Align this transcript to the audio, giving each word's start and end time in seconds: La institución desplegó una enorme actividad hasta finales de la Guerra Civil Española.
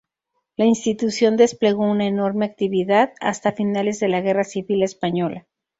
La 0.55 0.65
institución 0.65 1.37
desplegó 1.37 1.85
una 1.85 2.07
enorme 2.07 2.47
actividad 2.47 3.13
hasta 3.19 3.51
finales 3.51 3.99
de 3.99 4.07
la 4.07 4.21
Guerra 4.21 4.43
Civil 4.45 4.81
Española. 4.81 5.45